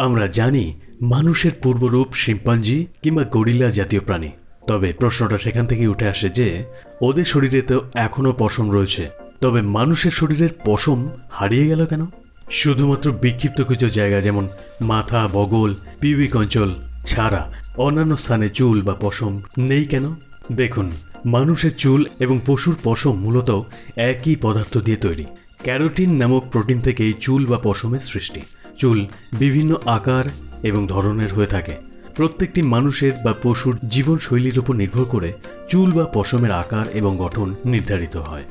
আমরা 0.00 0.26
জানি 0.26 0.74
মানুষের 1.02 1.50
পূর্বরূপ 1.62 2.14
শিম্পাঞ্জি 2.14 2.86
কিংবা 3.02 3.24
গরিলা 3.24 3.70
জাতীয় 3.70 4.00
প্রাণী। 4.00 4.28
তবে 4.66 4.92
প্রশ্নটা 4.92 5.38
সেখান 5.38 5.66
থেকে 5.66 5.86
উঠে 5.86 6.08
আসে 6.08 6.30
যে, 6.30 6.64
ওদের 7.02 7.24
শরীরে 7.24 7.62
তো 7.62 7.80
এখনও 7.94 8.34
পশম 8.38 8.70
রয়েছে। 8.70 9.10
তবে 9.40 9.62
মানুষের 9.62 10.10
শরীরের 10.10 10.48
পশম 10.64 11.08
হারিয়ে 11.30 11.66
গেল 11.66 11.86
কেন? 11.86 12.06
শুধুমাত্র 12.50 13.12
বিক্ষিপ্ত 13.12 13.62
কিছু 13.62 13.88
জায়গা 13.88 14.20
যেমন 14.20 14.48
মাথা, 14.80 15.28
বগল 15.32 15.74
পিউবিক 16.00 16.36
অঞ্চল 16.36 16.74
ছাড়া 17.06 17.52
অন্যান্য 17.76 18.16
স্থানে 18.16 18.48
চুল 18.48 18.82
বা 18.82 18.94
পশম 19.00 19.40
নেই 19.58 19.84
কেন? 19.84 20.14
দেখুন, 20.52 20.90
মানুষের 21.26 21.74
চুল 21.74 22.06
এবং 22.20 22.40
পশুর 22.46 22.76
পশম 22.82 23.12
মূলত 23.12 23.62
একই 23.96 24.36
পদার্থ 24.36 24.78
দিয়ে 24.78 24.96
তৈরি। 24.96 25.24
ক্যারোটিন 25.62 26.16
নামক 26.16 26.44
প্রোটিন 26.52 26.80
থেকেই 26.80 27.14
চুল 27.20 27.46
বা 27.46 27.58
পশমের 27.62 28.00
সৃষ্টি। 28.00 28.40
চুল 28.80 29.06
বিভিন্ন 29.32 29.76
আকার 29.86 30.24
এবং 30.62 30.86
ধরনের 30.86 31.32
হয়ে 31.32 31.46
থাকে। 31.46 31.72
প্রত্যেকটি 32.16 32.62
মানুষের 32.62 33.12
বা 33.24 33.34
পশুর 33.42 33.78
জীবনশৈলীর 33.88 34.58
উপর 34.58 34.74
নির্ভর 34.74 35.04
করে 35.04 35.32
চুল 35.68 35.92
বা 35.92 36.04
পশমের 36.14 36.52
আকার 36.52 36.84
এবং 36.94 37.16
গঠন 37.18 37.54
নির্ধারিত 37.64 38.16
হয়। 38.16 38.42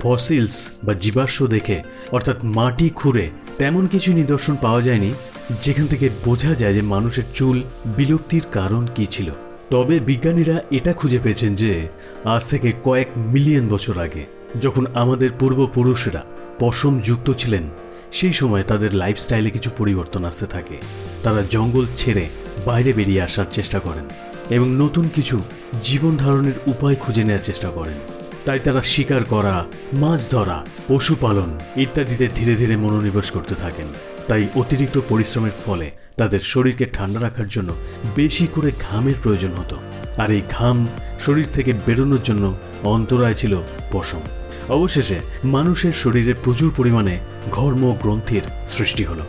ফসিলস 0.00 0.56
বা 0.84 0.94
জীবাশ্ম 0.94 1.46
দেখে, 1.46 1.82
অর্থাৎ 2.12 2.36
মাটি 2.44 2.88
খুঁড়ে, 2.88 3.30
তেমন 3.58 3.86
কিছু 3.86 4.12
নিদর্শন 4.12 4.56
পাওয়া 4.62 4.82
যায়নি, 4.82 5.10
যেখান 5.62 5.86
থেকে 5.86 6.08
বোঝা 6.24 6.54
যায় 6.54 6.74
যে 6.74 6.82
মানুষের 6.82 7.26
চুল 7.34 7.62
বিলুপ্তির 7.96 8.42
কারণ 8.52 8.86
কি 8.94 9.06
ছিল। 9.06 9.28
তবে 9.70 10.00
বিজ্ঞানীরা 10.00 10.62
এটা 10.70 10.92
খুঁজে 10.92 11.18
পেয়েছেন 11.18 11.54
যে, 11.54 11.88
আজ 12.24 12.42
থেকে 12.48 12.72
কয়েক 12.84 13.08
মিলিয়ন 13.16 13.68
বছর 13.68 13.98
আগে, 13.98 14.24
যখন 14.60 14.84
আমাদের 14.94 15.30
পূর্বপুরুষরা 15.38 16.22
পশম 16.58 17.00
যুক্ত 17.00 17.32
ছিলেন 17.32 17.62
সেই 18.12 18.32
সময় 18.32 18.62
তাদের 18.62 18.94
লাইফস্টাইলে 18.94 19.50
কিছু 19.50 19.70
পরিবর্তন 19.78 20.24
আসতে 20.24 20.46
থাকে। 20.46 20.76
তারা 21.22 21.42
জঙ্গল 21.50 21.86
ছেড়ে 21.96 22.28
বাইরে 22.66 22.92
বেরিয়ে 22.92 23.22
আসার 23.22 23.44
চেষ্টা 23.52 23.78
করেন 23.78 24.04
এবং 24.50 24.68
নতুন 24.68 25.08
কিছু 25.14 25.42
জীবন 25.84 26.16
ধারণের 26.16 26.52
উপায় 26.66 26.96
খুঁজে 26.96 27.24
নেওয়ার 27.24 27.44
চেষ্টা 27.44 27.70
করেন। 27.70 27.94
তাই 28.44 28.58
তারা 28.58 28.82
শিকার 28.82 29.24
করা, 29.24 29.64
মাছ 29.92 30.30
ধরা 30.30 30.66
পশুপালন 30.88 31.58
ইত্যাদিতে 31.76 32.28
ধীরে 32.34 32.54
ধীরে 32.54 32.76
মনোনিবেশ 32.76 33.30
করতে 33.30 33.54
থাকেন। 33.54 33.86
তাই 34.28 34.46
অতিরিক্ত 34.54 35.00
পরিশ্রমের 35.08 35.50
ফলে 35.66 35.90
তাদের 36.16 36.40
শরীরকে 36.40 36.86
ঠান্ডা 36.86 37.20
রাখার 37.20 37.48
জন্য 37.48 37.72
বেশি 38.16 38.46
করে 38.54 38.70
ঘামের 38.90 39.14
প্রয়োজন 39.22 39.48
হতো। 39.48 39.76
আর 40.18 40.30
এই 40.30 40.40
ঘাম 40.50 40.88
শরীর 41.20 41.46
থেকে 41.54 41.72
বেরোনোর 41.86 42.18
জন্য 42.24 42.54
অন্তরায় 42.82 43.34
ছিল 43.34 43.56
পশম। 43.92 44.20
অবশেষে 44.68 45.18
মানুষের 45.44 45.92
শরীরে 45.92 46.34
প্রচুর 46.44 46.72
পরিমাণে 46.76 47.18
ঘর্ম 47.52 47.96
গ্রন্থির 48.02 48.42
সৃষ্টি 48.68 49.04
হলো। 49.04 49.24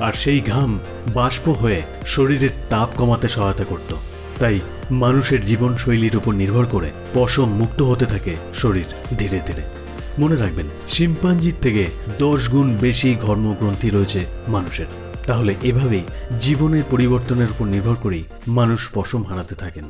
আর 0.00 0.12
সেই 0.12 0.40
ঘাম 0.40 0.78
বাষ্প 1.14 1.48
হয়ে 1.48 1.82
শরীরের 2.06 2.50
তাপ 2.68 2.88
কমাতে 2.96 3.28
সহায়তা 3.28 3.64
করত। 3.64 3.94
তাই 4.38 4.60
মানুষের 4.90 5.46
জীবনশৈলীর 5.46 6.16
উপর 6.16 6.34
নির্ভর 6.34 6.66
করে 6.66 6.90
পশম 7.14 7.50
মুক্ত 7.50 7.82
হতে 7.82 8.06
থাকে 8.06 8.36
শরীর 8.54 9.16
ধীরে 9.18 9.40
ধীরে। 9.46 9.62
মনে 10.18 10.36
রাখবেন, 10.36 10.66
শিম্পাঞ্জির 10.88 11.54
থেকে 11.62 11.86
দশ 12.18 12.48
গুণ 12.48 12.76
বেশি 12.80 13.16
ঘর্মগ্রন্থি 13.22 13.90
রয়েছে 13.90 14.26
মানুষের। 14.48 14.86
তাহলে 15.26 15.54
এভাবেই 15.62 16.02
জীবনের 16.40 16.82
পরিবর্তনের 16.90 17.50
উপর 17.50 17.66
নির্ভর 17.66 17.94
করেই 17.94 18.24
মানুষ 18.48 18.88
পশম 18.94 19.24
হারাতে 19.24 19.54
থাকেন। 19.54 19.84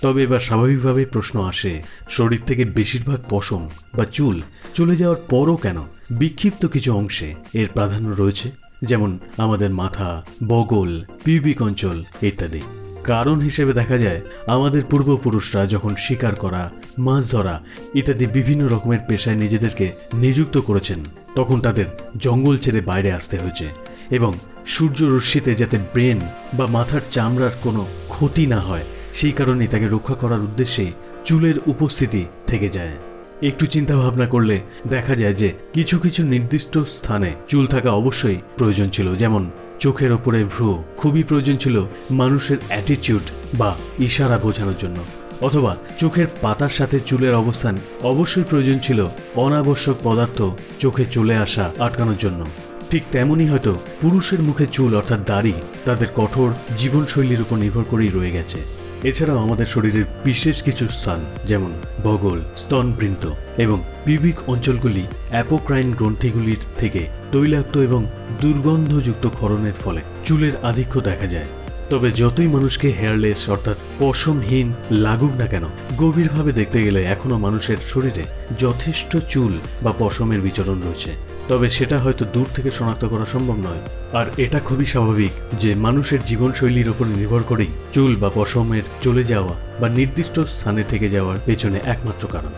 তবে 0.00 0.22
এবার 0.22 0.40
স্বাভাবিকভাবে 0.40 1.04
প্রশ্ন 1.04 1.44
আসে, 1.44 1.82
শরীর 2.10 2.40
থেকে 2.46 2.64
বেশিরভাগ 2.64 3.20
পশম 3.30 3.68
বা 3.94 4.04
চুল 4.04 4.42
চলে 4.74 4.96
যাওয়ার 4.96 5.20
পরও 5.28 5.56
কেন? 5.56 5.76
বিক্ষিপ্ত 6.20 6.66
কিছু 6.66 6.90
অংশে 6.92 7.34
এর 7.54 7.68
প্রাধান্য 7.74 8.08
রয়েছে, 8.18 8.50
যেমন 8.82 9.18
আমাদের 9.36 9.70
মাথা, 9.70 10.22
বগল 10.48 11.04
পিউবিক 11.24 11.62
অঞ্চল 11.62 12.04
ইত্যাদি। 12.22 12.62
কারণ 13.04 13.40
হিসেবে 13.40 13.72
দেখা 13.72 13.98
যায়, 13.98 14.20
আমাদের 14.46 14.82
পূর্বপুরুষরা 14.84 15.66
যখন 15.66 15.94
শিকার 15.94 16.34
করা, 16.34 16.70
মাছ 16.98 17.30
ধরা 17.30 17.60
ইত্যাদি 17.94 18.26
বিভিন্ন 18.26 18.62
রকমের 18.66 18.98
পেশায় 19.08 19.36
নিজেদেরকে 19.36 19.92
নিযুক্ত 20.14 20.58
করেছেন, 20.58 21.00
তখন 21.34 21.60
তাদের 21.60 21.84
জঙ্গল 22.16 22.56
ছেড়ে 22.58 22.80
বাইরে 22.80 23.12
আসতে 23.12 23.36
হয়েছে 23.38 23.66
এবং 24.10 24.32
সূর্য 24.66 24.98
রশ্মিতে 25.04 25.54
যাতে 25.54 25.78
ব্রেন 25.92 26.18
বা 26.54 26.66
মাথার 26.66 27.00
চামড়ার 27.10 27.54
কোনো 27.62 27.86
ক্ষতি 28.08 28.46
না 28.46 28.60
হয়, 28.60 28.84
সেই 29.14 29.32
কারণে 29.32 29.66
তাকে 29.66 29.86
রক্ষা 29.86 30.14
করার 30.14 30.40
উদ্দেশ্যে 30.40 30.92
চুলের 31.24 31.56
উপস্থিতি 31.66 32.24
থেকে 32.46 32.68
যায়। 32.68 32.96
একটু 33.42 33.66
চিন্তা 33.66 33.96
ভাবনা 33.96 34.26
করলে 34.26 34.60
দেখা 34.88 35.14
যায় 35.14 35.34
যে 35.34 35.52
কিছু 35.72 35.98
কিছু 35.98 36.22
নির্দিষ্ট 36.22 36.78
স্থানে 36.78 37.32
চুল 37.48 37.66
থাকা 37.66 37.90
অবশ্যই 37.90 38.38
প্রয়োজন 38.56 38.88
ছিল, 38.88 39.14
যেমন 39.14 39.50
চোখের 39.80 40.12
ওপরে 40.12 40.44
ভ্রু। 40.44 40.82
খুবই 40.96 41.22
প্রয়োজন 41.22 41.56
ছিল 41.56 41.84
মানুষের 42.10 42.56
অ্যাটিটিউড 42.68 43.22
বা 43.54 43.76
ইশারা 43.98 44.38
বোঝানোর 44.38 44.74
জন্য। 44.80 44.96
অথবা 45.40 45.76
চোখের 45.98 46.26
পাতার 46.40 46.68
সাথে 46.68 47.00
চুলের 47.00 47.34
অবস্থান 47.34 47.76
অবশ্যই 48.02 48.44
প্রয়োজন 48.50 48.78
ছিল 48.78 49.06
অনাবশ্যক 49.34 49.94
পদার্থ 50.04 50.42
চোখে 50.78 51.04
চলে 51.04 51.36
আসা 51.36 51.70
আটকানোর 51.78 52.16
জন্য। 52.20 52.44
ঠিক 52.90 53.02
তেমনই 53.12 53.48
হয়তো 53.48 53.72
পুরুষের 54.00 54.40
মুখে 54.42 54.66
চুল 54.66 54.96
অর্থাৎ 54.96 55.26
দাড়ি 55.26 55.52
তাদের 55.84 56.06
কঠোর 56.16 56.50
জীবনশৈলীর 56.78 57.40
উপর 57.40 57.56
নির্ভর 57.56 57.84
করেই 57.90 58.08
রয়ে 58.08 58.30
গেছে। 58.30 58.81
এছাড়াও 59.04 59.38
আমাদের 59.38 59.66
শরীরের 59.66 60.04
বিশেষ 60.24 60.62
কিছু 60.62 60.88
স্থান, 60.88 61.20
যেমন 61.46 61.72
বগল 62.04 62.40
স্তনবৃন্ত 62.56 63.24
এবং 63.58 63.82
পিবিক 64.04 64.48
অঞ্চলগুলি 64.48 65.06
অ্যাপোক্রাইন 65.30 65.90
গ্রন্থিগুলির 65.90 66.62
থেকে 66.78 67.06
তৈলাক্ত 67.32 67.78
এবং 67.78 68.06
দুর্গন্ধযুক্ত 68.40 69.26
ক্ষরণের 69.28 69.76
ফলে 69.84 70.00
চুলের 70.24 70.52
আধিক্য 70.62 71.00
দেখা 71.00 71.26
যায়। 71.26 71.50
তবে 71.90 72.10
যতই 72.10 72.46
মানুষকে 72.46 72.88
হেয়ারলেস 72.90 73.48
অর্থাৎ 73.48 73.76
পশমহীন 73.98 74.72
লাগুক 74.90 75.32
না 75.36 75.46
কেন, 75.46 75.64
গভীরভাবে 75.98 76.52
দেখতে 76.52 76.82
গেলে 76.82 77.04
এখনও 77.04 77.38
মানুষের 77.38 77.76
শরীরে 77.92 78.24
যথেষ্ট 78.60 79.16
চুল 79.28 79.52
বা 79.82 79.92
পশমের 79.98 80.40
বিচরণ 80.40 80.78
রয়েছে। 80.86 81.31
তবে 81.52 81.70
সেটা 81.70 81.98
হয়তো 81.98 82.24
দূর 82.24 82.46
থেকে 82.54 82.70
শনাক্ত 82.70 83.04
করা 83.04 83.26
সম্ভব 83.32 83.56
নয়। 83.56 83.80
আর 84.12 84.26
এটা 84.36 84.58
খুবই 84.58 84.86
স্বাভাবিক 84.86 85.30
যে 85.54 85.74
মানুষের 85.74 86.18
জীবনশৈলীর 86.26 86.88
উপর 86.88 87.06
নির্ভর 87.06 87.42
করেই 87.42 87.66
চুল 87.92 88.16
বা 88.16 88.30
পশমের 88.34 88.82
চলে 89.02 89.24
যাওয়া 89.24 89.54
বা 89.80 89.88
নির্দিষ্ট 89.88 90.40
স্থানে 90.40 90.84
থেকে 90.88 91.08
যাওয়ার 91.08 91.38
পেছনে 91.46 91.80
একমাত্র 91.84 92.28
কারণ। 92.32 92.52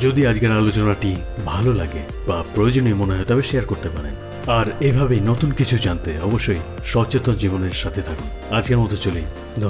যদি 0.00 0.26
আজকের 0.26 0.52
আলোচনাটি 0.52 1.16
ভালো 1.46 1.72
লাগে 1.72 1.98
বা 2.28 2.44
প্রয়োজনীয় 2.54 2.94
মনে 2.94 3.14
হয়, 3.14 3.24
তবে 3.24 3.42
শেয়ার 3.42 3.66
করতে 3.66 3.88
পারেন। 3.88 4.14
আর 4.46 4.66
এভাবেই 4.80 5.20
নতুন 5.20 5.50
কিছু 5.50 5.78
জানতে 5.78 6.18
অবশ্যই 6.22 6.60
সচেতন 6.84 7.34
জীবনের 7.34 7.70
সাথে 7.70 8.02
থাকুন। 8.02 8.56
আজকের 8.56 8.78
মতো 8.78 8.96
চলি। 8.96 9.22